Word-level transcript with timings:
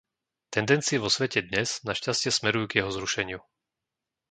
Tendencie 0.55 0.97
vo 1.03 1.09
svete 1.15 1.39
dnes, 1.49 1.69
našťastie, 1.89 2.29
smerujú 2.33 2.65
k 2.73 2.77
jeho 2.81 2.89
zrušeniu. 2.97 3.39